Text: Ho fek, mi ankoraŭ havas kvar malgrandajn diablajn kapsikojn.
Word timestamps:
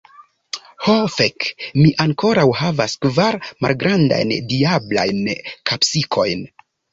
Ho 0.85 0.93
fek, 1.15 1.45
mi 1.81 1.91
ankoraŭ 2.05 2.45
havas 2.61 2.95
kvar 3.05 3.37
malgrandajn 3.67 4.33
diablajn 4.55 5.23
kapsikojn. 5.73 6.45